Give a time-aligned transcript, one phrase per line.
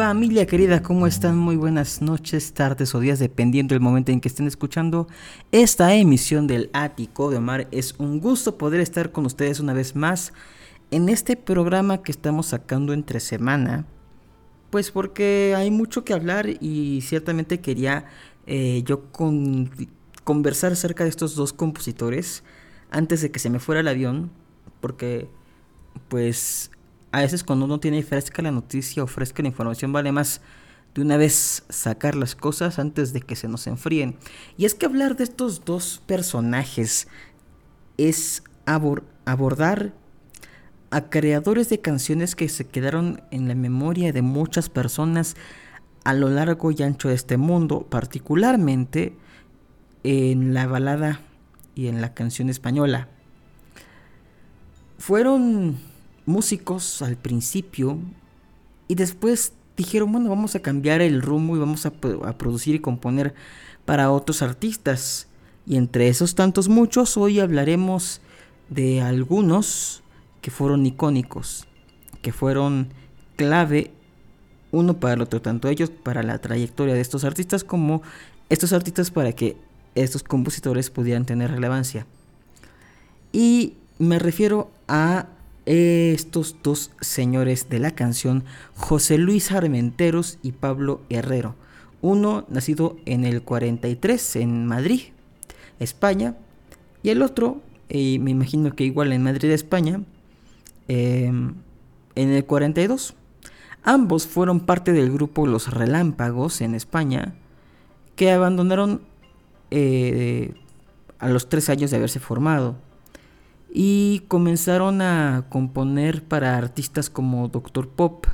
[0.00, 1.36] Familia querida, ¿cómo están?
[1.36, 5.08] Muy buenas noches, tardes o días, dependiendo del momento en que estén escuchando
[5.52, 7.68] esta emisión del Ático de Omar.
[7.70, 10.32] Es un gusto poder estar con ustedes una vez más
[10.90, 13.84] en este programa que estamos sacando entre semana.
[14.70, 18.06] Pues porque hay mucho que hablar y ciertamente quería
[18.46, 19.02] eh, yo
[20.24, 22.42] conversar acerca de estos dos compositores
[22.90, 24.30] antes de que se me fuera el avión.
[24.80, 25.28] Porque
[26.08, 26.70] pues
[27.12, 30.40] a veces cuando uno tiene fresca la noticia o fresca la información vale más
[30.94, 34.16] de una vez sacar las cosas antes de que se nos enfríen.
[34.56, 37.08] Y es que hablar de estos dos personajes
[37.96, 39.92] es abordar
[40.90, 45.36] a creadores de canciones que se quedaron en la memoria de muchas personas
[46.04, 49.16] a lo largo y ancho de este mundo, particularmente
[50.02, 51.20] en la balada
[51.74, 53.08] y en la canción española.
[54.98, 55.78] Fueron
[56.30, 57.98] músicos al principio
[58.88, 63.34] y después dijeron, bueno, vamos a cambiar el rumbo y vamos a, producir y componer
[63.84, 65.28] para otros artistas.
[65.66, 68.20] Y entre esos tantos muchos, hoy hablaremos
[68.68, 70.02] de algunos
[70.40, 71.66] que fueron icónicos,
[72.22, 72.88] que fueron
[73.36, 73.92] clave
[74.72, 78.02] uno para el otro, tanto ellos para la trayectoria de estos artistas como
[78.48, 79.56] estos artistas para que
[79.94, 82.06] estos compositores pudieran tener relevancia.
[83.32, 85.26] Y me refiero a
[85.70, 88.42] estos dos señores de la canción,
[88.74, 91.54] José Luis Armenteros y Pablo Herrero.
[92.00, 95.02] Uno nacido en el 43 en Madrid,
[95.78, 96.34] España,
[97.04, 100.02] y el otro, me imagino que igual en Madrid, España,
[100.88, 101.54] em,
[102.16, 103.14] en el 42.
[103.84, 107.34] Ambos fueron parte del grupo Los Relámpagos en España,
[108.16, 109.02] que abandonaron
[109.70, 110.52] eh,
[111.20, 112.76] a los tres años de haberse formado
[113.72, 118.26] y comenzaron a componer para artistas como Doctor Pop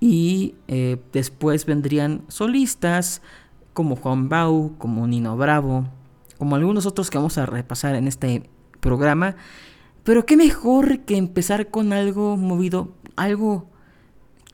[0.00, 3.22] y eh, después vendrían solistas
[3.72, 5.88] como Juan Bau, como Nino Bravo,
[6.38, 8.48] como algunos otros que vamos a repasar en este
[8.80, 9.36] programa.
[10.04, 13.68] Pero qué mejor que empezar con algo movido, algo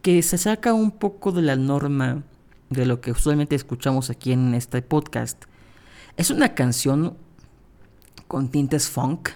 [0.03, 2.25] que se saca un poco de la norma
[2.71, 5.45] de lo que usualmente escuchamos aquí en este podcast.
[6.16, 7.16] Es una canción
[8.27, 9.31] con tintes funk,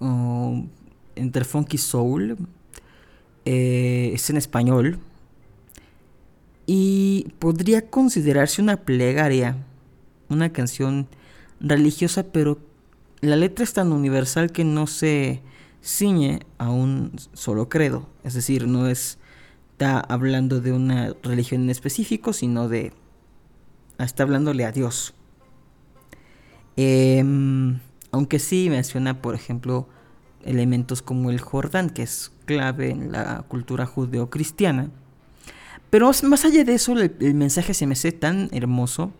[0.00, 2.36] entre funky soul,
[3.44, 4.98] eh, es en español
[6.66, 9.56] y podría considerarse una plegaria,
[10.28, 11.08] una canción
[11.60, 12.58] religiosa, pero
[13.20, 15.40] la letra es tan universal que no se
[15.82, 22.32] ciñe a un solo credo, es decir, no está hablando de una religión en específico,
[22.32, 22.92] sino de
[23.98, 25.14] está hablándole a Dios.
[26.76, 27.24] Eh,
[28.10, 29.88] aunque sí menciona, por ejemplo,
[30.44, 34.90] elementos como el Jordán, que es clave en la cultura judeocristiana.
[35.90, 39.12] Pero más allá de eso, el, mensaje se me hace tan hermoso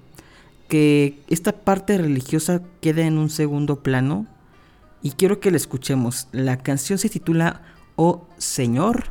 [0.69, 4.27] que esta parte religiosa queda en un segundo plano
[5.03, 6.29] y quiero que la escuchemos.
[6.33, 7.63] La canción se titula
[7.97, 9.05] Oh Señor.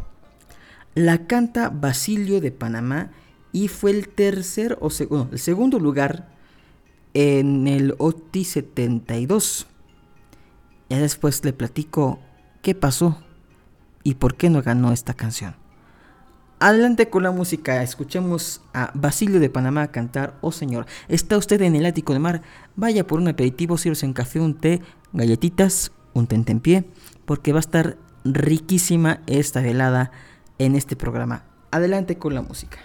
[0.94, 3.11] La canta Basilio de Panamá
[3.51, 6.37] y fue el tercer o segundo, el segundo lugar
[7.19, 9.66] en el OTI 72.
[10.88, 12.19] Ya después le platico
[12.61, 13.17] qué pasó
[14.03, 15.56] y por qué no ganó esta canción.
[16.59, 21.75] Adelante con la música, escuchemos a Basilio de Panamá cantar Oh Señor, está usted en
[21.75, 22.44] el ático de mar,
[22.75, 26.86] vaya por un aperitivo, sirve en café, un té, galletitas, un pie,
[27.25, 30.12] porque va a estar riquísima esta velada
[30.59, 31.45] en este programa.
[31.71, 32.77] Adelante con la música.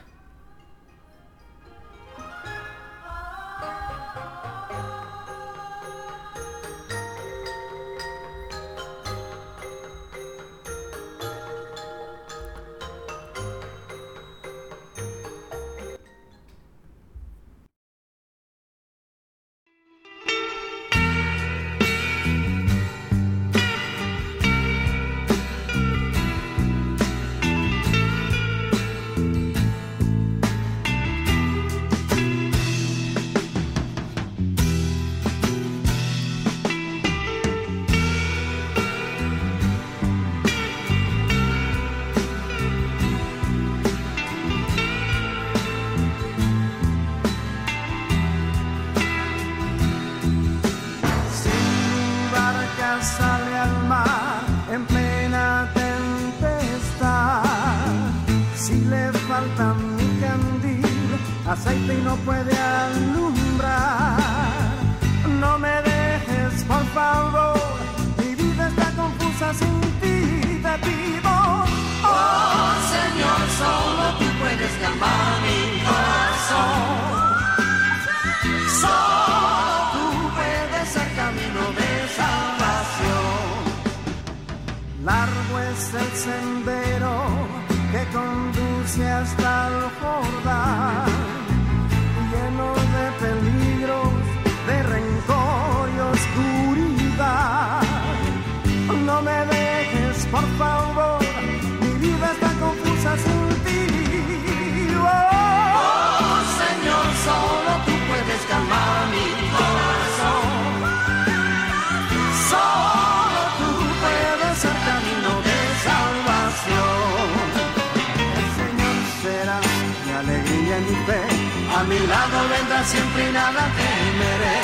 [122.12, 124.58] Lado vendrá siempre y nada temeré.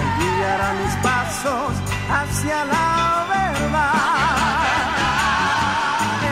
[0.00, 1.72] Él guiará mis pasos
[2.18, 2.90] hacia la
[3.34, 4.64] verdad.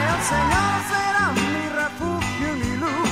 [0.02, 3.10] El Señor será mi refugio y mi luz.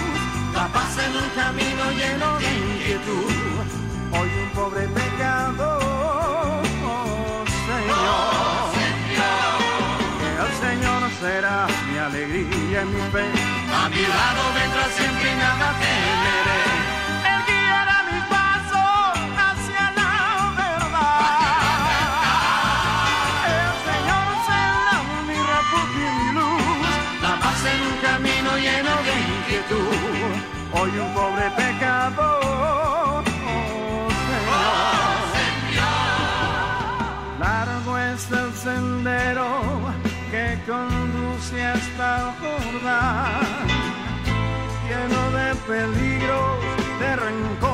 [0.59, 3.33] La paz en un camino lleno de inquietud.
[4.17, 6.63] Hoy un pobre pecador,
[6.95, 8.71] oh Señor.
[10.43, 11.57] El Señor será
[11.87, 13.27] mi alegría y mi fe.
[13.81, 16.70] A mi lado vendrá siempre y nada temeré.
[30.73, 34.09] Hoy un pobre pecador, oh
[35.35, 35.91] Señor.
[37.41, 39.49] Largo es el sendero
[40.31, 43.67] que conduce hasta Jordán,
[44.89, 46.59] lleno de peligros,
[47.01, 47.70] de rencor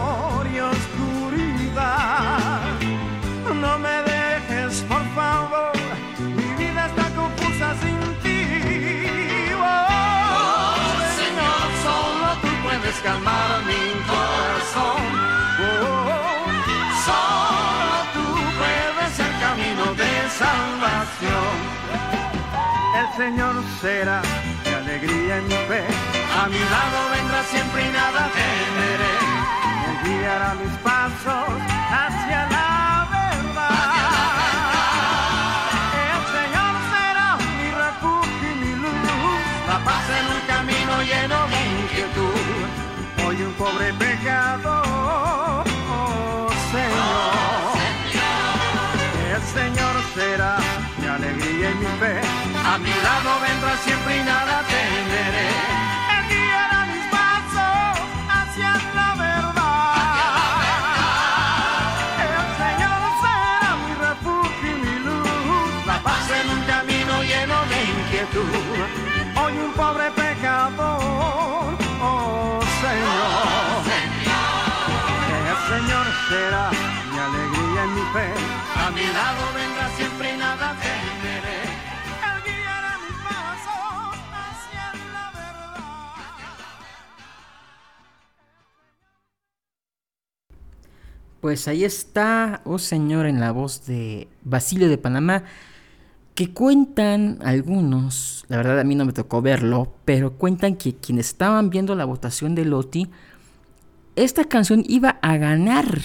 [23.16, 24.20] Señor será
[24.62, 25.82] mi alegría y mi fe.
[26.38, 29.14] A mi lado vendrá siempre y nada temeré.
[29.88, 31.48] Él guiará mis pasos
[31.88, 34.36] hacia la verdad.
[36.12, 39.40] El Señor será mi refugio y mi luz.
[39.66, 42.66] La paz en un camino lleno de inquietud.
[43.26, 47.76] Hoy un pobre pecador, oh Señor.
[49.34, 50.58] El Señor será
[50.98, 52.45] mi alegría y mi fe.
[52.76, 55.48] A mi lado vendrá siempre y nada temeré.
[56.28, 57.96] Guiará mis pasos
[58.28, 60.60] hacia la verdad.
[62.20, 65.86] El Señor será mi refugio y mi luz.
[65.86, 68.44] La paz en un camino lleno de inquietud.
[69.42, 73.80] Hoy un pobre pecador, oh Señor.
[75.48, 76.64] El Señor será
[77.10, 78.28] mi alegría y mi fe.
[78.84, 81.15] A mi lado vendrá siempre y nada temeré.
[91.46, 95.44] Pues ahí está, oh Señor, en la voz de Basilio de Panamá,
[96.34, 101.28] que cuentan algunos, la verdad a mí no me tocó verlo, pero cuentan que quienes
[101.28, 103.08] estaban viendo la votación de Loti,
[104.16, 106.00] esta canción iba a ganar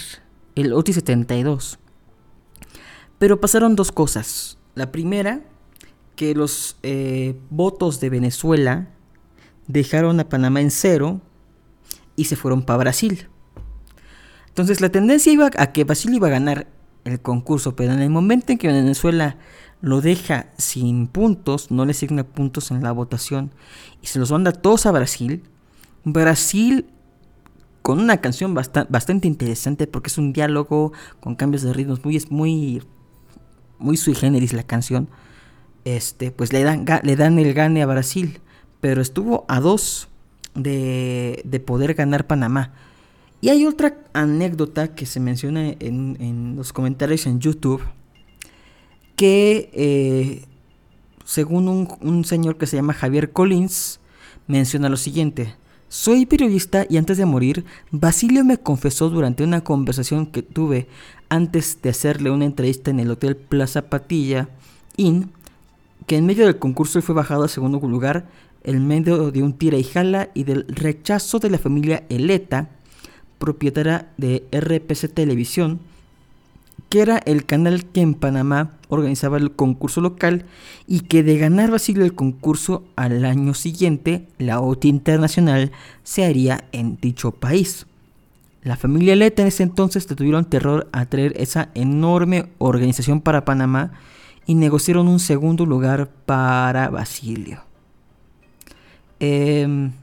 [0.53, 1.79] el Loti 72.
[3.17, 4.59] Pero pasaron dos cosas.
[4.75, 5.41] La primera,
[6.15, 8.89] que los eh, votos de Venezuela
[9.65, 11.19] dejaron a Panamá en cero
[12.15, 13.30] y se fueron para Brasil.
[14.51, 16.67] Entonces la tendencia iba a que Brasil iba a ganar
[17.05, 19.37] el concurso, pero en el momento en que Venezuela
[19.81, 23.51] lo deja sin puntos, no le asigna puntos en la votación
[24.01, 25.43] y se los manda todos a Brasil,
[26.03, 26.85] Brasil
[27.81, 32.23] con una canción basta- bastante interesante porque es un diálogo con cambios de ritmos muy
[32.29, 32.83] muy
[33.79, 35.07] muy sui generis la canción.
[35.85, 38.39] Este, pues le dan le dan el gane a Brasil,
[38.81, 40.09] pero estuvo a dos
[40.53, 42.73] de, de poder ganar Panamá.
[43.41, 47.81] Y hay otra anécdota que se menciona en, los comentarios en YouTube,
[49.15, 50.45] que eh,
[51.25, 53.99] según un, un señor que se llama Javier Collins,
[54.45, 55.55] menciona lo siguiente.
[55.89, 60.87] Soy periodista y antes de morir, Basilio me confesó durante una conversación que tuve
[61.27, 64.49] antes de hacerle una entrevista en el Hotel Plaza Patilla
[64.97, 65.31] Inn,
[66.05, 68.29] que en medio del concurso fue bajado a segundo lugar
[68.63, 72.69] en medio de un tira y jala y del rechazo de la familia Eleta
[73.41, 75.81] propietaria de RPC Televisión,
[76.89, 80.45] que era el canal que en Panamá organizaba el concurso local
[80.87, 85.71] y que de ganar Basilio el concurso al año siguiente, la OTI internacional
[86.03, 87.87] se haría en dicho país.
[88.61, 93.93] La familia Leta en ese entonces tuvieron terror a traer esa enorme organización para Panamá
[94.45, 97.63] y negociaron un segundo lugar para Basilio.
[99.19, 99.93] Em,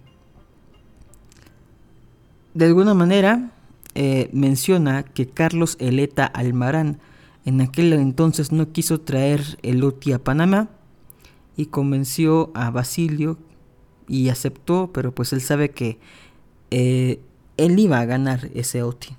[2.58, 3.52] de alguna manera,
[3.94, 6.98] eh, menciona que Carlos Eleta Almarán
[7.44, 10.68] en aquel entonces no quiso traer el OTI a Panamá
[11.56, 13.38] y convenció a Basilio
[14.08, 16.00] y aceptó, pero pues él sabe que
[16.72, 17.20] eh,
[17.58, 19.16] él iba a ganar ese OTI.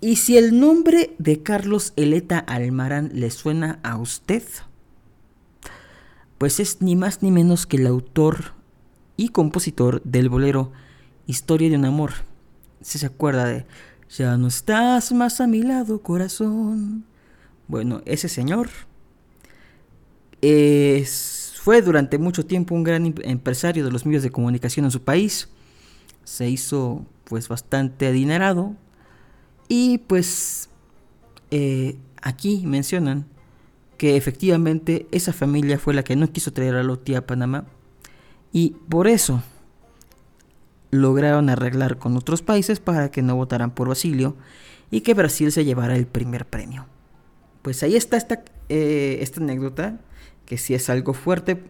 [0.00, 4.44] Y si el nombre de Carlos Eleta Almarán le suena a usted,
[6.38, 8.52] pues es ni más ni menos que el autor
[9.16, 10.70] y compositor del bolero
[11.26, 12.12] Historia de un amor
[12.86, 13.66] si se acuerda de
[14.16, 17.04] Ya no estás más a mi lado, corazón.
[17.66, 18.70] Bueno, ese señor
[20.40, 25.48] fue durante mucho tiempo un gran empresario de los medios de comunicación en su país.
[26.22, 28.76] Se hizo pues bastante adinerado.
[29.66, 30.70] Y pues
[31.50, 33.26] eh, aquí mencionan
[33.98, 37.66] que efectivamente esa familia fue la que no quiso traer a Loti a Panamá.
[38.52, 39.42] Y por eso
[40.96, 44.36] lograron arreglar con otros países para que no votaran por Basilio
[44.90, 46.86] y que Brasil se llevara el primer premio.
[47.62, 49.98] Pues ahí está esta, eh, anécdota,
[50.44, 51.62] que si es algo fuerte.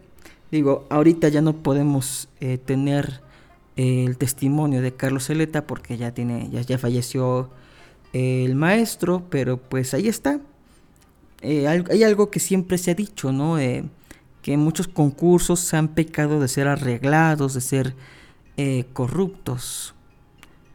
[0.51, 3.21] Digo, ahorita ya no podemos eh, tener
[3.75, 7.49] eh, el testimonio de Carlos Celeta porque ya, tiene, ya, ya falleció
[8.13, 10.39] el maestro, pero pues ahí está.
[11.43, 13.57] hay algo que siempre se ha dicho, ¿no?
[14.41, 17.95] que muchos concursos han pecado de ser arreglados, de ser
[18.57, 19.95] eh, corruptos,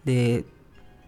[0.04, 0.44] de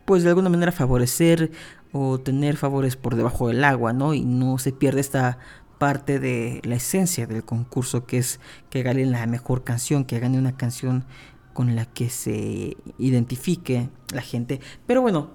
[0.05, 1.51] pues de alguna manera favorecer
[1.93, 4.13] o tener favores por debajo del agua, ¿no?
[4.13, 5.39] Y no se pierde esta
[5.79, 8.41] parte de la esencia del concurso que es
[8.71, 11.05] que gane la mejor canción, que gane una canción
[11.53, 14.61] con la que se identifique la gente.
[14.87, 15.31] Pero bueno,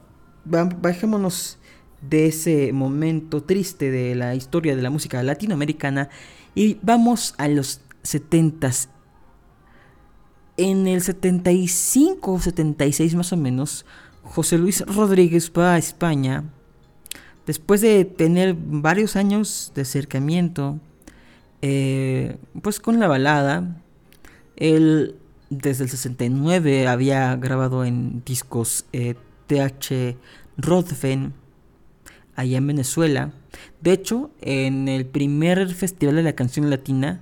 [0.46, 1.58] bajémonos
[2.02, 6.10] de ese momento triste de la historia de la música latinoamericana
[6.56, 8.90] y vamos a los 70s
[10.60, 13.86] en el 75 o 76 más o menos,
[14.24, 16.44] José Luis Rodríguez va a España.
[17.46, 20.80] Después de tener varios años de acercamiento,
[21.62, 23.82] eh, pues con la balada,
[24.56, 25.16] él
[25.50, 30.18] desde el 69 había grabado en discos TH eh,
[30.58, 31.34] Rodven
[32.36, 33.34] allá en Venezuela.
[33.82, 37.22] De hecho, en el primer festival de la canción latina,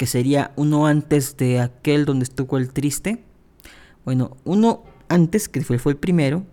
[0.00, 3.22] que sería uno antes de aquel donde estuvo el triste.
[4.06, 6.46] Bueno, uno antes, que fue, el primero,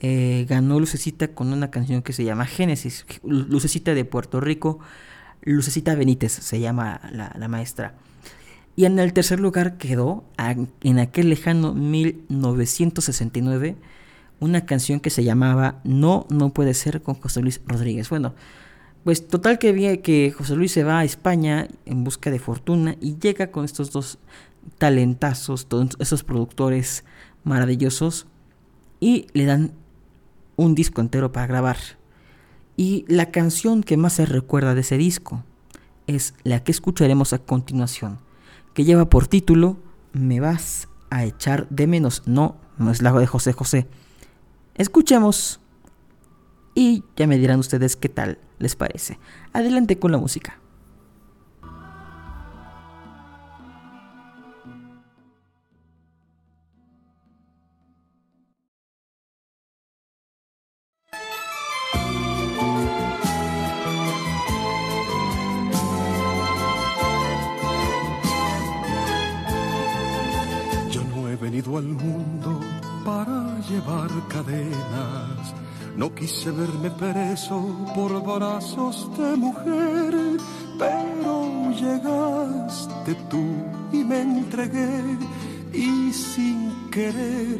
[0.00, 3.04] eh, ganó Lucecita con una canción que se llama Génesis.
[3.22, 4.78] Lucecita de Puerto Rico,
[5.42, 7.96] Lucecita Benítez se llama la, maestra.
[8.76, 13.76] Y en el tercer lugar quedó, en aquel lejano 1969,
[14.40, 18.08] una canción que se llamaba No, no puede ser con José Luis Rodríguez.
[18.08, 18.34] Bueno,
[19.04, 22.96] pues total que vi que José Luis se va a España en busca de fortuna
[23.00, 24.18] y llega con estos dos
[24.78, 27.04] talentazos, todos esos productores
[27.44, 28.26] maravillosos
[29.00, 29.72] y le dan
[30.56, 31.76] un disco entero para grabar.
[32.76, 35.44] Y la canción que más se recuerda de ese disco
[36.06, 38.18] es la que escucharemos a continuación,
[38.72, 39.76] que lleva por título
[40.12, 42.22] Me vas a echar de menos.
[42.26, 43.86] No, no es la de José José.
[44.74, 45.60] Escuchemos
[46.74, 49.18] y ya me dirán ustedes qué tal les parece.
[49.52, 50.58] Adelante con la música.
[76.50, 80.14] Verme preso por brazos de mujer,
[80.78, 83.44] pero llegaste tú
[83.92, 85.02] y me entregué
[85.72, 87.58] y sin querer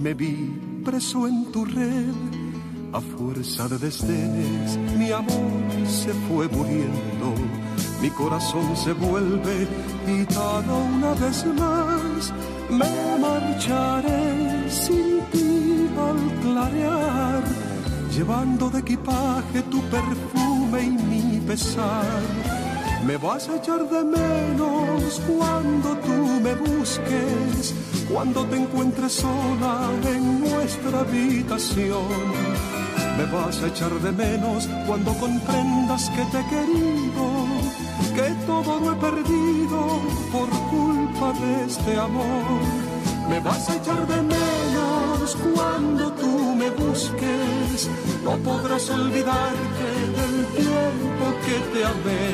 [0.00, 2.14] me vi preso en tu red.
[2.92, 7.34] A fuerza de desdenes mi amor se fue muriendo,
[8.02, 9.66] mi corazón se vuelve
[10.06, 12.32] gitano una vez más.
[12.70, 17.59] Me marcharé sin ti al clarear
[18.10, 22.20] llevando de equipaje tu perfume y mi pesar.
[23.06, 27.74] Me vas a echar de menos cuando tú me busques,
[28.12, 32.04] cuando te encuentres sola en nuestra habitación.
[33.16, 37.26] Me vas a echar de menos cuando comprendas que te he querido,
[38.14, 40.00] que todo lo he perdido
[40.32, 42.89] por culpa de este amor
[43.30, 47.88] me vas a echar de menos cuando tú me busques.
[48.24, 49.86] No podrás olvidarte
[50.18, 52.26] del tiempo que te amé.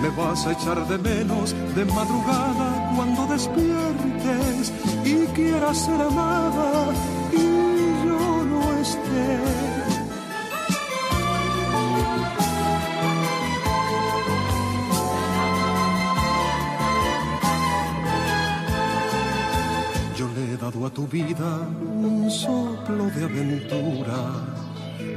[0.00, 4.72] Me vas a echar de menos de madrugada cuando despiertes
[5.04, 7.17] y quieras ser amada
[20.90, 24.20] tu vida un soplo de aventura,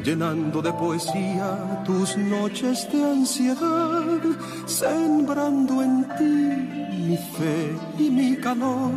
[0.04, 4.22] llenando de poesía tus noches de ansiedad,
[4.66, 6.34] sembrando en ti
[7.08, 8.92] mi fe y mi calor,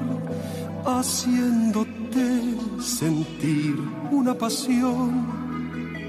[0.85, 1.95] haciéndote
[2.81, 3.77] sentir
[4.11, 5.27] una pasión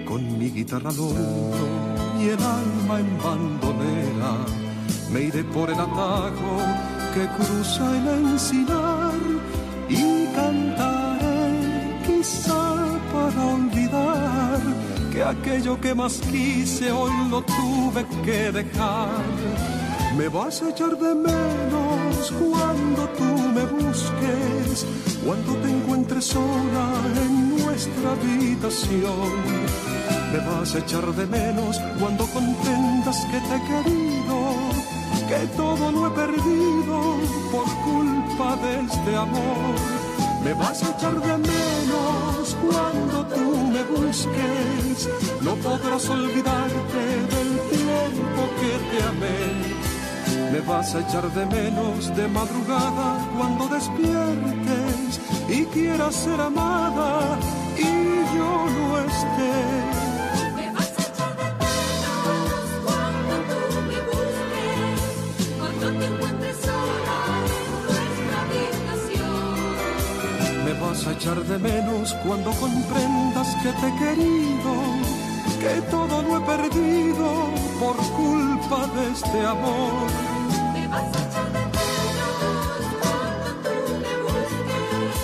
[0.06, 4.34] con mi guitarra al y el alma en bandolera.
[5.12, 6.58] Me iré por el atajo
[7.14, 9.14] que cruza el encinar
[9.90, 10.25] y
[13.14, 14.60] para olvidar
[15.12, 19.10] que aquello que más quise hoy lo tuve que dejar.
[20.18, 24.86] Me vas a echar de menos cuando tú me busques,
[25.26, 26.86] cuando te encuentres sola
[27.24, 29.30] en nuestra habitación.
[30.32, 34.86] Me vas a echar de menos cuando comprendas que te he querido
[35.28, 37.18] que todo lo he perdido
[37.52, 40.15] por culpa de este amor.
[40.46, 45.10] Me vas a echar de menos cuando tú me busques,
[45.42, 47.02] no podrás olvidarte
[47.34, 50.52] del tiempo que te amé.
[50.52, 57.40] Me vas a echar de menos de madrugada cuando despiertes y quieras ser amada
[57.80, 59.85] y yo no esté
[71.04, 74.74] a echar de menos cuando comprendas que te he querido,
[75.60, 80.08] que todo lo he perdido por culpa de este amor.
[80.74, 85.16] Me vas a echar de menos cuando tú me busques,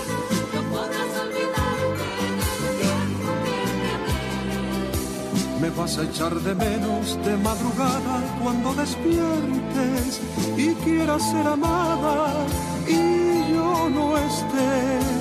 [0.53, 5.61] no podrás olvidarte del tiempo que te amé.
[5.61, 10.21] Me vas a echar de menos de madrugada cuando despiertes
[10.57, 12.45] y quieras ser amada
[12.87, 15.20] y yo no esté.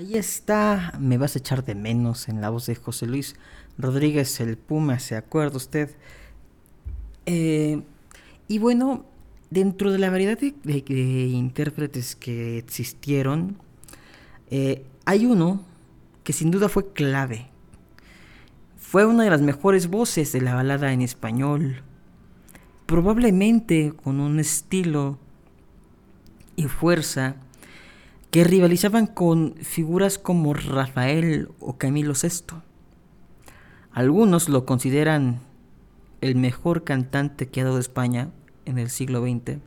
[0.00, 3.36] Ahí está, me vas a echar de menos en la voz de José Luis
[3.76, 5.94] Rodríguez, el Puma, ¿se acuerda usted?
[7.26, 7.82] Eh,
[8.48, 9.04] y bueno,
[9.50, 13.58] dentro de la variedad de, intérpretes que existieron,
[14.50, 15.66] eh, hay uno
[16.24, 17.50] que sin duda fue clave.
[18.78, 21.82] Fue una de las mejores voces de la balada en español,
[22.86, 25.18] probablemente con un estilo
[26.56, 27.36] y fuerza
[28.30, 32.58] que rivalizaban con figuras como Rafael o Camilo VI.
[33.92, 35.40] Algunos lo consideran
[36.20, 38.30] el mejor cantante que ha dado España
[38.66, 39.58] en el siglo XX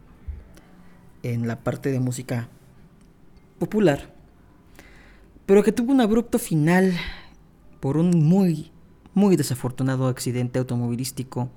[1.23, 2.47] en la parte de música
[3.59, 4.13] popular,
[5.45, 6.93] pero que tuvo un abrupto final
[7.79, 8.71] por un muy,
[9.13, 11.49] muy desafortunado accidente automovilístico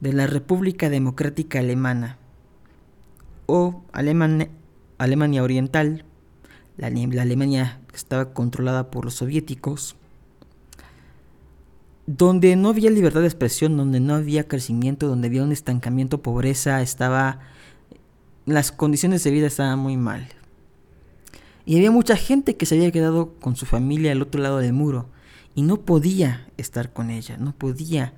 [0.00, 2.18] de la República Democrática Alemana
[3.46, 6.04] o Alemania Oriental,
[6.76, 9.96] la, la Alemania que estaba controlada por los soviéticos,
[12.06, 16.80] donde no había libertad de expresión, donde no había crecimiento, donde había un estancamiento, pobreza,
[16.82, 17.40] estaba
[18.48, 20.26] las condiciones de vida estaban muy mal.
[21.68, 24.72] Y había mucha gente que se había quedado con su familia al otro lado del
[24.72, 25.10] muro
[25.54, 28.14] y no podía estar con ella, no podía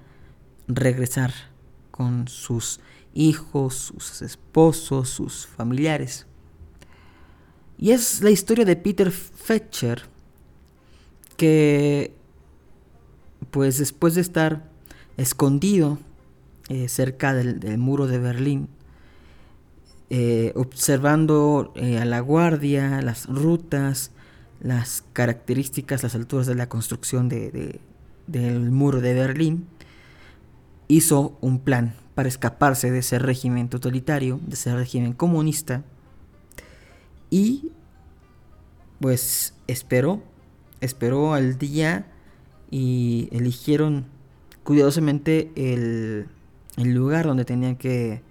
[0.68, 1.32] regresar
[1.90, 2.78] con sus
[3.12, 6.28] hijos, sus esposos, sus familiares.
[7.76, 10.02] Y es la historia de Peter Fetcher,
[11.36, 12.14] que
[13.50, 14.70] pues después de estar
[15.16, 15.98] escondido
[16.68, 18.68] eh, cerca del, muro de Berlín,
[20.10, 24.10] eh, observando eh, a la guardia, las rutas,
[24.60, 29.66] las características, las alturas de la construcción del muro de Berlín,
[30.88, 35.84] hizo un plan para escaparse de ese régimen totalitario, de ese régimen comunista,
[37.30, 37.70] y
[39.00, 40.22] pues esperó,
[40.80, 42.06] esperó al día
[42.70, 44.06] y eligieron
[44.64, 46.28] cuidadosamente el,
[46.76, 48.22] lugar donde tenían que,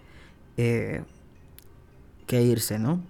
[0.57, 1.03] eh,
[2.29, 3.01] que irse, ¿no?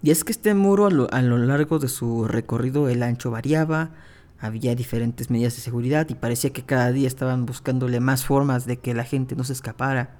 [0.00, 3.90] Y es que este muro a lo, largo de su recorrido el ancho variaba,
[4.38, 8.78] había diferentes medidas de seguridad y parecía que cada día estaban buscándole más formas de
[8.78, 10.16] que la gente no se escapara.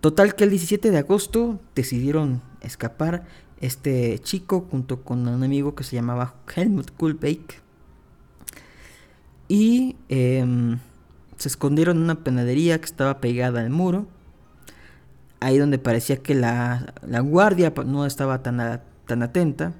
[0.00, 3.26] Total que el 17 de agosto decidieron escapar
[3.60, 7.60] este chico junto con un amigo que se llamaba Helmut Kulbeck
[9.46, 10.78] y em,
[11.36, 14.06] se escondieron en una panadería que estaba pegada al muro.
[15.40, 16.92] Ahí donde parecía que la,
[17.24, 19.72] guardia no estaba tan, tan atenta.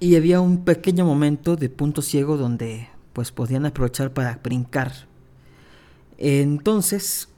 [0.00, 4.92] Y había un pequeño momento de punto ciego donde pues podían aprovechar para brincar.
[6.18, 7.28] Entonces,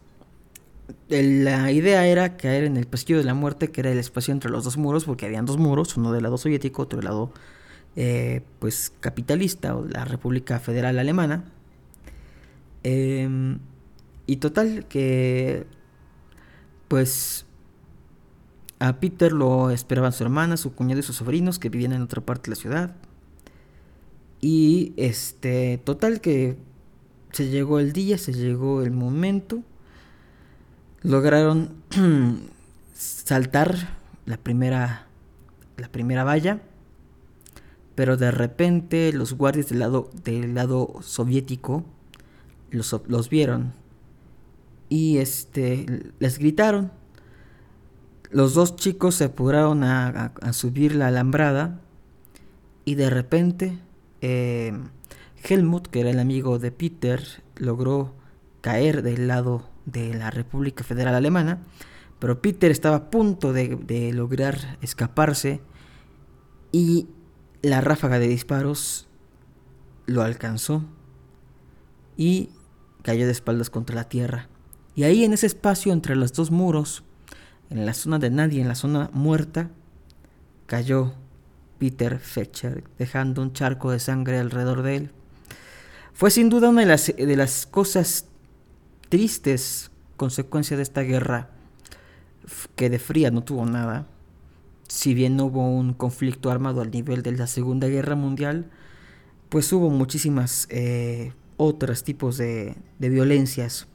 [1.09, 4.51] la idea era caer en el pasillo de la muerte, que era el espacio entre
[4.51, 7.33] los dos muros, porque habían dos muros, uno del lado soviético, otro del lado
[7.97, 11.45] eh, pues capitalista o la República Federal Alemana.
[12.83, 13.59] Em,
[14.27, 15.67] y total que
[16.89, 17.47] pues
[18.79, 22.21] a Peter lo esperaban su hermana, su cuñado y sus sobrinos que vivían en otra
[22.21, 22.97] parte de la ciudad.
[24.41, 26.57] Y este, total que
[27.33, 29.63] se llegó el día, se llegó el momento.
[31.03, 31.75] Lograron
[32.95, 33.97] saltar
[34.27, 35.07] la primera
[35.77, 36.61] la primera valla
[37.97, 41.83] pero de repente los guardias del lado, del lado soviético
[42.71, 43.73] los, los vieron
[44.89, 46.93] y este, les gritaron.
[48.31, 51.81] Los dos chicos se apuraron a, subir la alambrada
[52.85, 53.79] y de repente
[54.21, 54.73] eh,
[55.43, 57.23] Helmut, que era el amigo de Peter,
[57.57, 58.15] logró
[58.61, 61.63] caer del lado de la República Federal Alemana,
[62.19, 65.61] pero Peter estaba a punto de, de lograr escaparse
[66.73, 67.09] y
[67.63, 69.07] la ráfaga de disparos
[70.07, 70.85] lo alcanzó
[72.17, 72.51] y
[73.03, 74.49] cayó de espaldas contra la tierra.
[74.97, 77.05] Y ahí en ese espacio entre los dos muros,
[77.71, 79.71] en la zona de nadie, en la zona muerta,
[80.67, 81.15] cayó
[81.79, 85.11] Peter Fetcher, dejando un charco de sangre alrededor de él.
[86.13, 88.27] Fue sin duda una de las, de las cosas
[89.09, 91.51] tristes consecuencia de esta guerra,
[92.75, 94.07] que de fría no tuvo nada,
[94.89, 98.71] si bien no hubo un conflicto armado al nivel de la Segunda Guerra Mundial,
[99.49, 103.89] pues hubo muchísimas eh, otros tipos de, violencias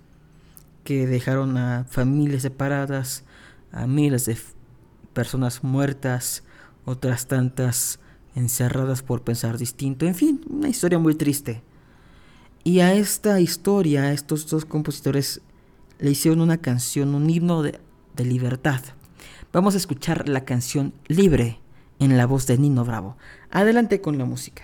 [0.83, 3.23] que dejaron a familias separadas,
[3.71, 4.37] a miles de
[5.13, 6.43] personas muertas,
[6.85, 7.99] otras tantas
[8.35, 11.63] encerradas por pensar distinto, en fin, una historia muy triste.
[12.63, 15.41] Y a esta historia, a estos dos compositores
[15.99, 17.79] le hicieron una canción, un himno de
[18.23, 18.81] libertad.
[19.51, 21.59] Vamos a escuchar la canción Libre
[21.99, 23.17] en la voz de Nino Bravo.
[23.51, 24.63] Adelante con la música.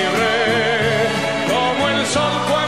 [0.00, 1.08] libre
[1.48, 2.59] como el sol.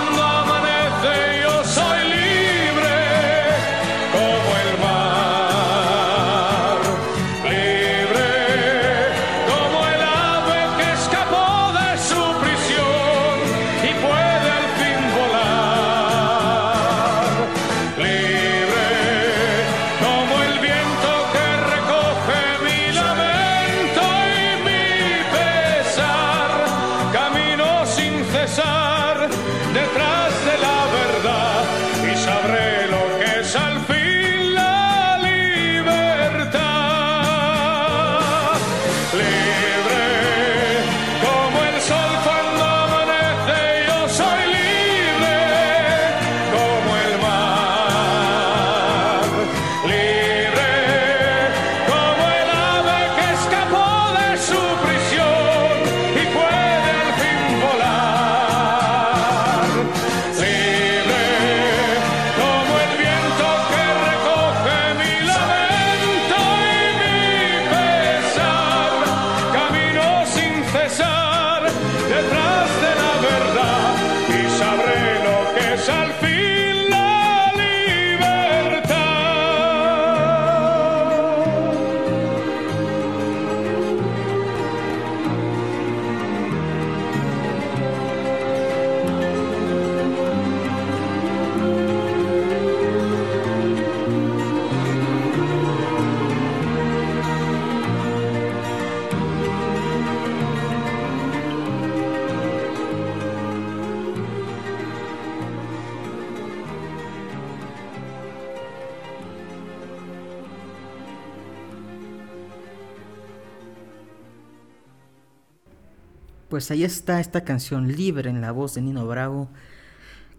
[116.53, 119.49] Pues ahí está esta canción libre en la voz de Nino Bravo,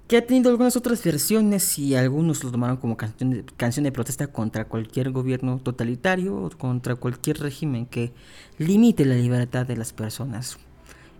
[0.08, 3.92] que ha tenido algunas otras versiones y algunos lo tomaron como canción de, canción de
[3.92, 8.14] protesta contra cualquier gobierno totalitario o contra cualquier régimen que
[8.60, 10.60] limite la libertad de las personas.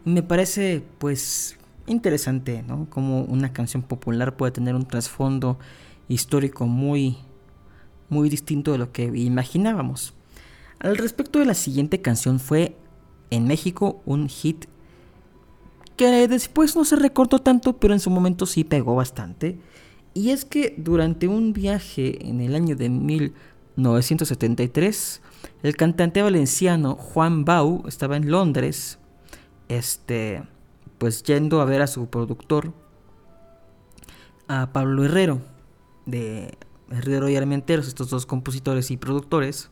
[0.06, 2.88] Y me parece pues interesante, ¿no?
[2.88, 5.58] Como una canción popular puede tener un trasfondo
[6.08, 7.18] histórico muy
[8.10, 10.14] muy distinto de lo que imaginábamos.
[10.78, 12.78] Al respecto de la siguiente canción fue
[13.32, 14.68] en México un hit
[15.96, 19.58] que después no se recortó tanto, pero en su momento sí pegó bastante.
[20.14, 25.22] Y es que durante un viaje en el año de 1973,
[25.64, 29.00] el cantante valenciano Juan Bau estaba en Londres,
[29.70, 30.44] este,
[30.98, 32.74] pues yendo a ver a su productor,
[34.48, 35.42] a Pablo Herrero,
[36.06, 36.58] de
[36.92, 39.70] Herrero y Armenteros, estos dos compositores y productores.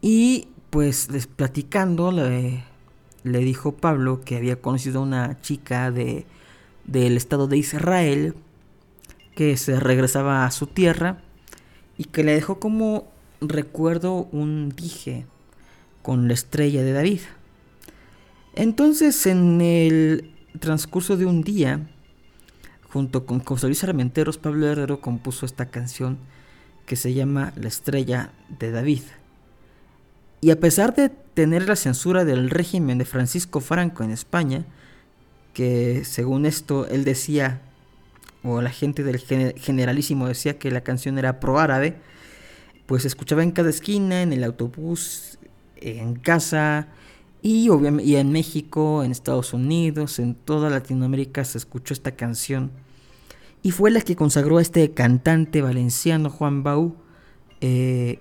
[0.00, 2.64] Y pues platicando, le,
[3.24, 6.26] le dijo Pablo que había conocido a una chica de,
[6.84, 8.34] del estado de Israel
[9.34, 11.22] que se regresaba a su tierra
[11.96, 15.26] y que le dejó como recuerdo un dije
[16.02, 17.20] con la estrella de David.
[18.54, 21.88] Entonces en el transcurso de un día,
[22.88, 26.18] junto con José Luis Armenteros, Pablo Herrero compuso esta canción
[26.86, 29.02] que se llama La estrella de David.
[30.40, 34.64] Y a pesar de tener la censura del régimen de Francisco Franco en España,
[35.52, 37.60] que según esto él decía,
[38.42, 41.96] o la gente del generalísimo decía que la canción era pro árabe,
[42.86, 45.38] pues se escuchaba en cada esquina, en el autobús,
[45.76, 46.88] en casa,
[47.42, 47.68] y,
[48.02, 52.70] y en México, en Estados Unidos, en toda Latinoamérica se escuchó esta canción.
[53.62, 56.96] Y fue la que consagró a este cantante valenciano, Juan Bau,
[57.60, 58.18] eh,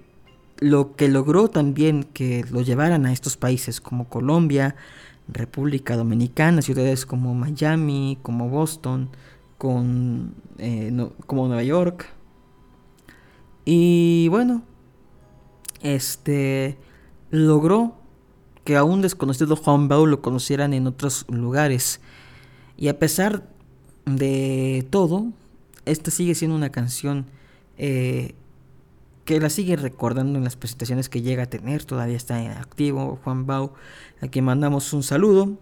[0.60, 4.76] lo que logró también que lo llevaran a estos países como Colombia,
[5.28, 9.10] República Dominicana, ciudades como Miami, como Boston,
[9.58, 10.92] con, eh,
[11.26, 12.08] como Nueva York.
[13.66, 14.64] Y bueno,
[15.82, 16.78] este
[17.30, 17.96] logró
[18.64, 22.02] que a un desconocido Juan Bau lo conocieran en otros lugares.
[22.78, 23.48] Y a pesar
[24.06, 25.28] de todo,
[25.86, 27.26] esta sigue siendo una canción
[27.78, 28.36] eh,
[29.30, 31.86] que la sigue recordando en las presentaciones que llega a tener.
[31.86, 33.76] Todavía está en activo Juan Bau,
[34.22, 35.60] a quien mandamos un saludo.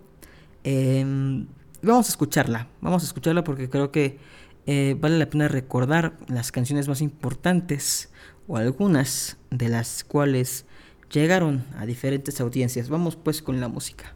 [0.63, 1.47] Em,
[1.81, 4.19] vamos a escucharla, vamos a escucharla porque creo que
[4.67, 8.09] eh, vale la pena recordar las canciones más importantes
[8.47, 10.65] o algunas de las cuales
[11.11, 12.87] llegaron a diferentes audiencias.
[12.87, 14.15] Vamos pues con la música.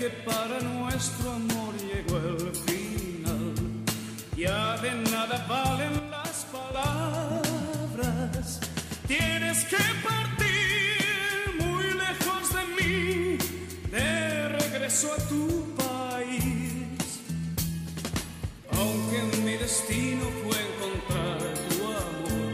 [0.00, 3.54] Que para nuestro amor llegó el final,
[4.34, 7.80] ya de nada valen las palabras,
[9.06, 10.96] tienes que partir
[11.60, 13.36] muy lejos de mí,
[13.90, 15.44] de regreso a tu
[15.76, 17.20] país,
[18.72, 22.52] aunque mi destino fue encontrar tu amor,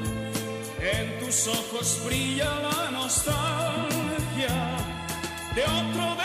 [0.82, 4.56] en tus ojos brilla la nostalgia
[5.54, 6.15] de otro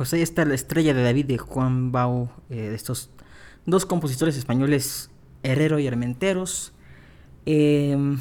[0.00, 3.10] Pues ahí está la estrella de David de Juan Bau, eh, de estos
[3.66, 5.10] dos compositores españoles,
[5.42, 6.72] Herrero y Armenteros.
[7.44, 8.16] Eh,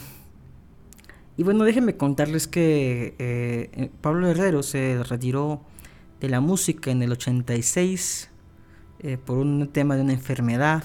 [1.37, 5.61] Y bueno, déjenme contarles que eh, eh, Pablo Herrero se retiró
[6.19, 8.29] de la música en el 86
[8.99, 10.83] eh, por un tema de una enfermedad.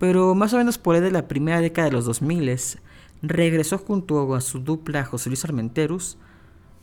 [0.00, 2.58] Pero más o menos por ahí de la primera década de los 2000
[3.22, 6.18] regresó junto a su dupla José Luis Armenterus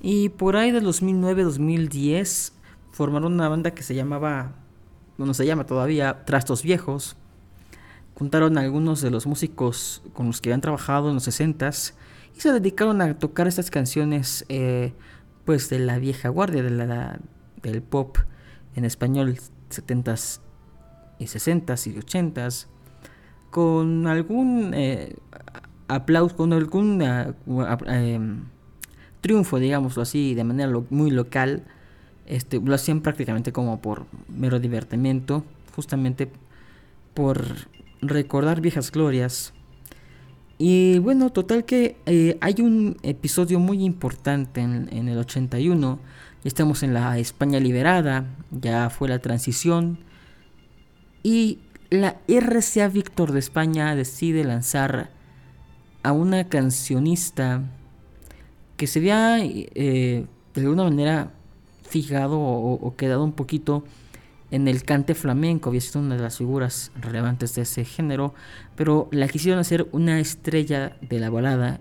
[0.02, 2.54] y por ahí del 2009-2010
[2.92, 4.54] formaron una banda que se llamaba,
[5.18, 7.16] bueno se llama todavía Trastos Viejos.
[8.16, 11.94] Juntaron a algunos de los músicos con los que habían trabajado en los 60s
[12.36, 14.94] y se dedicaron a tocar estas canciones eh,
[15.46, 18.18] pues de la vieja guardia del pop
[18.76, 19.38] en español
[19.70, 20.40] 70s
[21.20, 22.68] y 60s y 80s
[23.50, 25.16] con algún eh,
[25.88, 27.34] aplauso, con algún eh,
[29.20, 31.66] triunfo, digámoslo así, de manera muy local.
[32.26, 35.44] Este, lo hacían prácticamente como por mero divertimiento,
[35.76, 36.32] justamente
[37.14, 37.44] por
[38.02, 39.54] recordar viejas glorias.
[40.58, 46.00] Y bueno, total que eh, hay un episodio muy importante en, el 81.
[46.44, 50.00] Ya estamos en la España liberada, ya fue la transición.
[51.24, 51.60] Y
[51.90, 55.10] la RCA Víctor de España decide lanzar
[56.04, 57.64] a una cancionista
[58.78, 61.32] que se había eh, de alguna manera
[61.92, 63.84] fijado o, quedado un poquito
[64.50, 68.34] en el cante flamenco, había sido una de las figuras relevantes de ese género,
[68.76, 71.80] pero la quisieron hacer una estrella de la balada.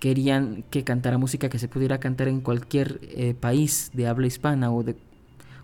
[0.00, 4.72] Querían que cantara música que se pudiera cantar en cualquier eh, país de habla hispana
[4.72, 4.96] o, de,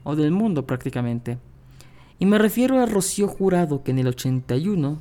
[0.04, 1.38] o del mundo prácticamente.
[2.18, 5.00] Y me refiero a Rocío Jurado, que en el 81,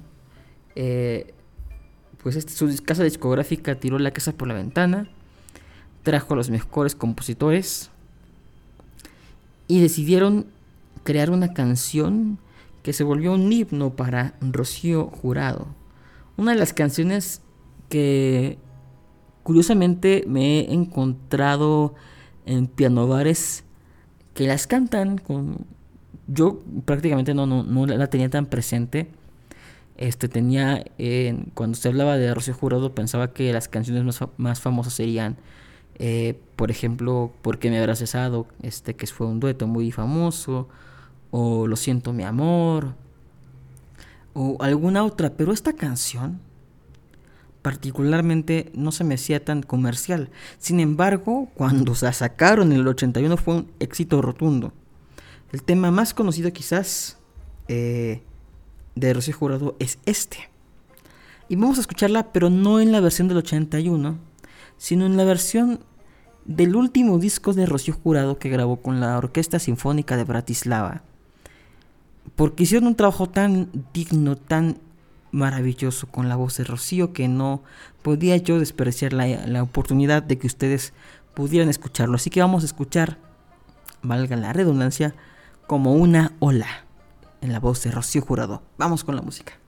[0.75, 1.33] eh,
[2.17, 5.07] pues este, su casa discográfica tiró la casa por la ventana,
[6.03, 7.91] trajo a los mejores compositores
[9.67, 10.47] y decidieron
[11.03, 12.39] crear una canción
[12.83, 15.67] que se volvió un himno para Rocío Jurado.
[16.37, 17.41] Una de las canciones
[17.89, 18.57] que
[19.43, 21.93] curiosamente me he encontrado
[22.45, 23.63] en pianobares
[24.33, 25.65] que las cantan con
[26.27, 29.09] yo prácticamente no, no, la tenía tan presente.
[29.97, 30.83] Este tenía,
[31.53, 35.37] cuando se hablaba de Rocío Jurado, pensaba que las canciones más, más famosas serían,
[36.03, 38.47] eh, por ejemplo, ¿Por qué me habrás cesado?
[38.63, 40.67] Este, que fue un dueto muy famoso,
[41.29, 42.95] o Lo siento, mi amor,
[44.33, 45.29] o alguna otra.
[45.37, 46.41] Pero esta canción,
[47.61, 50.31] particularmente, no se me hacía tan comercial.
[50.57, 54.73] Sin embargo, cuando se sacaron en el 81 fue un éxito rotundo.
[55.51, 57.19] El tema más conocido quizás
[57.67, 58.23] eh,
[58.95, 60.49] de Rocío Jurado es este.
[61.47, 64.17] Y vamos a escucharla, pero no en la versión del 81,
[64.77, 65.81] sino en la versión
[66.55, 71.01] del último disco de Rocío Jurado que grabó con la Orquesta Sinfónica de Bratislava.
[72.35, 74.77] Porque hicieron un trabajo tan digno, tan
[75.31, 77.63] maravilloso con la voz de Rocío que no
[78.01, 80.93] podía yo despreciar la, la oportunidad de que ustedes
[81.33, 82.15] pudieran escucharlo.
[82.15, 83.17] Así que vamos a escuchar,
[84.01, 85.15] valga la redundancia,
[85.67, 86.67] como una ola,
[87.41, 88.61] en la voz de Rocío Jurado.
[88.77, 89.60] Vamos con la música.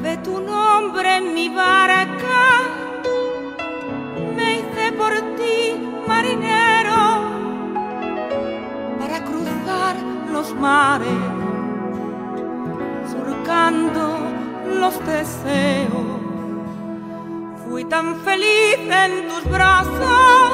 [0.00, 2.62] Grabé tu nombre en mi barca,
[4.34, 5.76] me hice por ti
[6.08, 7.02] marinero
[8.98, 9.96] para cruzar
[10.32, 11.20] los mares,
[13.12, 14.16] surcando
[14.80, 16.20] los deseos.
[17.68, 20.50] Fui tan feliz en tus brazos,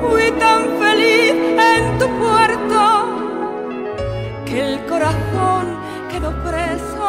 [0.00, 1.34] fui tan feliz
[1.74, 2.80] en tu puerto
[4.46, 5.64] que el corazón
[6.08, 6.99] quedó preso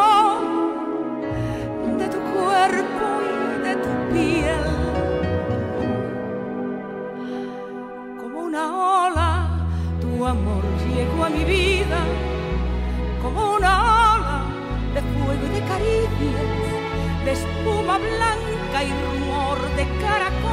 [2.69, 4.65] y de tu piel.
[8.19, 9.49] Como una ola,
[9.99, 11.99] tu amor llegó a mi vida,
[13.23, 13.73] como una
[14.13, 14.43] ola
[14.93, 16.49] de fuego y de caricias,
[17.25, 20.50] de espuma blanca y rumor de caracolas.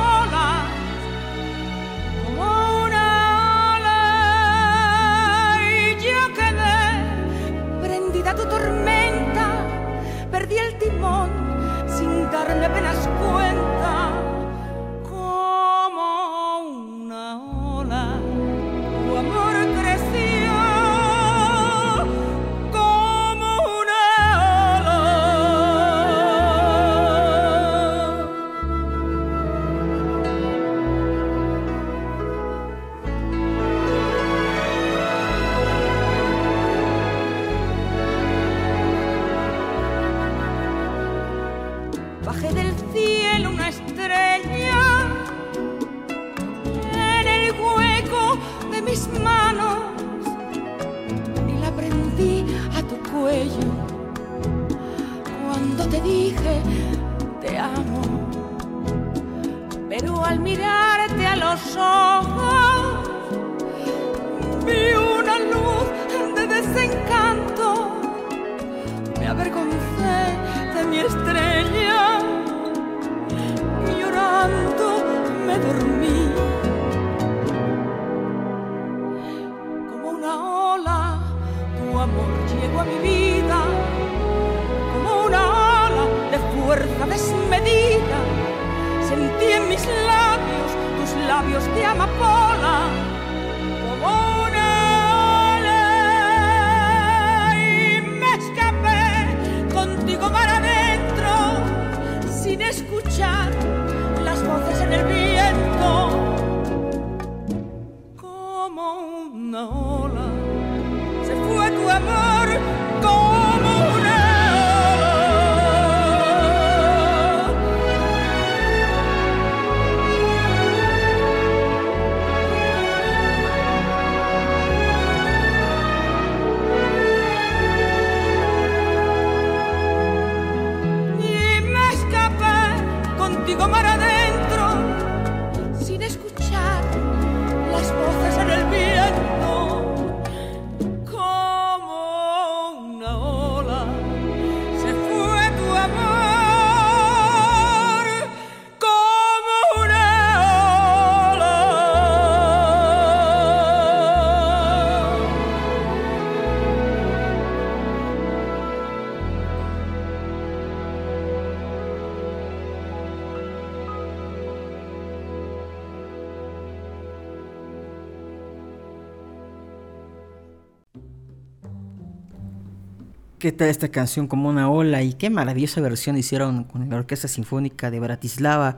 [173.49, 175.03] ¿Qué tal esta canción como una ola?
[175.03, 178.77] Y qué maravillosa versión hicieron con la Orquesta Sinfónica de Bratislava.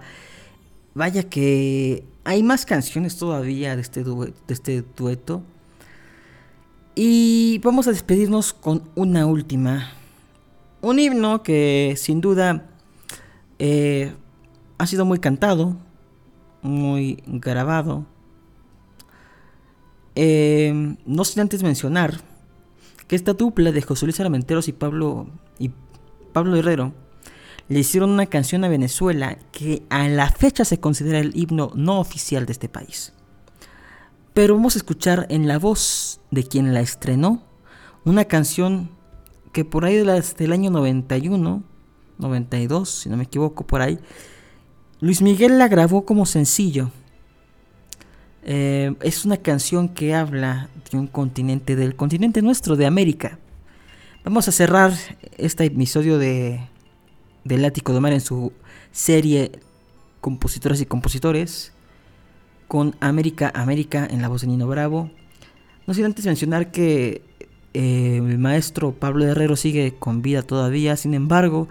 [0.94, 5.42] Vaya que hay más canciones todavía de este, due- de este dueto.
[6.94, 9.90] Y vamos a despedirnos con una última.
[10.82, 12.68] Un himno que sin duda
[13.58, 14.12] eh,
[14.78, 15.78] ha sido muy cantado,
[16.62, 18.06] muy grabado.
[20.14, 22.29] Eh, no sin antes mencionar
[23.10, 25.26] que esta dupla de José Luis Armenteros y Pablo,
[25.58, 25.72] y
[26.32, 26.92] Pablo Herrero
[27.66, 31.98] le hicieron una canción a Venezuela que a la fecha se considera el himno no
[31.98, 33.12] oficial de este país.
[34.32, 37.42] Pero vamos a escuchar en la voz de quien la estrenó
[38.04, 38.90] una canción
[39.52, 41.64] que por ahí del año 91,
[42.16, 43.98] 92, si no me equivoco, por ahí,
[45.00, 46.92] Luis Miguel la grabó como sencillo.
[48.42, 53.38] Eh, es una canción que habla de un continente, del continente nuestro, de América.
[54.24, 54.92] Vamos a cerrar
[55.38, 56.60] este episodio de
[57.44, 58.52] del Ático de Mar en su
[58.92, 59.52] serie
[60.20, 61.72] Compositoras y Compositores
[62.68, 65.10] con América, América en la voz de Nino Bravo.
[65.86, 67.22] No sin antes mencionar que
[67.74, 71.68] eh, el maestro Pablo Herrero sigue con vida todavía, sin embargo,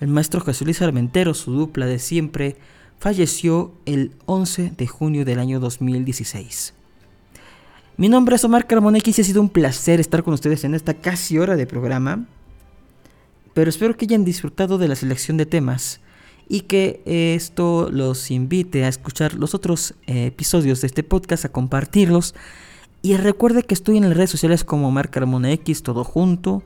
[0.00, 2.56] el maestro Jesús Luis Armentero, su dupla de siempre,
[3.00, 6.74] falleció el 11 de junio del año 2016.
[7.96, 10.94] Mi nombre es Omar Carmonex y ha sido un placer estar con ustedes en esta
[10.94, 12.26] casi hora de programa.
[13.54, 16.00] Pero espero que hayan disfrutado de la selección de temas
[16.46, 21.52] y que esto los invite a escuchar los otros eh, episodios de este podcast, a
[21.52, 22.34] compartirlos.
[23.02, 26.62] Y recuerde que estoy en las redes sociales como Omar Carmona X, todo junto.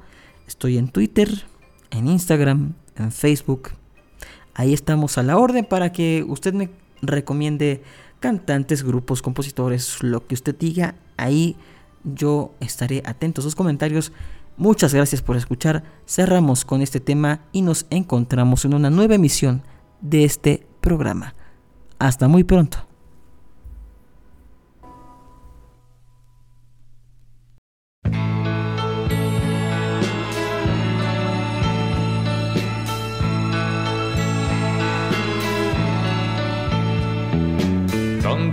[0.49, 1.45] Estoy en Twitter,
[1.91, 3.71] en Instagram, en Facebook.
[4.55, 6.71] Ahí estamos a la orden para que usted me
[7.03, 7.83] recomiende
[8.21, 10.95] cantantes, grupos, compositores, lo que usted diga.
[11.17, 11.57] Ahí
[12.05, 14.13] yo estaré atento a sus comentarios.
[14.57, 15.83] Muchas gracias por escuchar.
[16.07, 19.63] Cerramos con este tema y nos encontramos en una nueva emisión
[20.01, 21.35] de este programa.
[21.99, 22.94] Hasta muy pronto.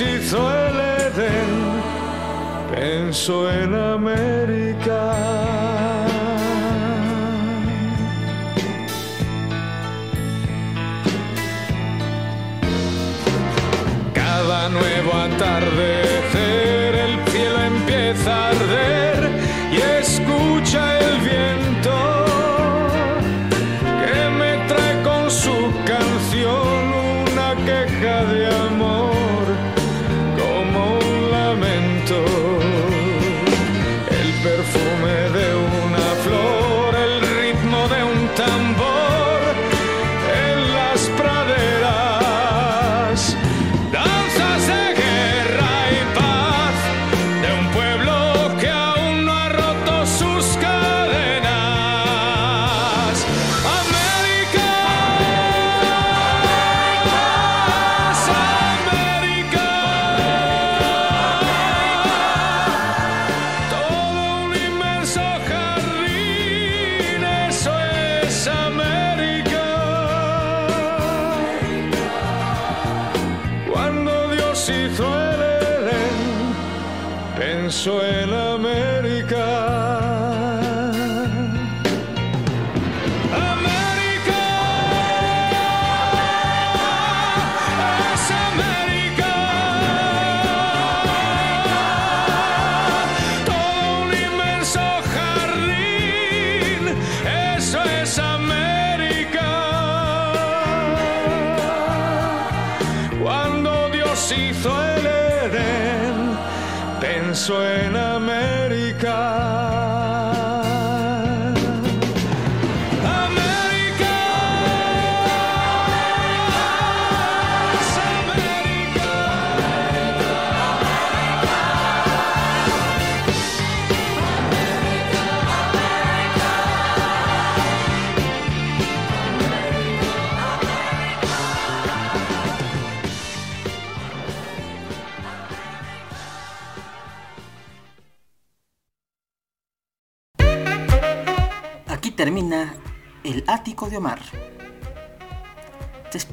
[0.00, 1.82] deshizo el Edén,
[2.72, 5.39] pensó en América.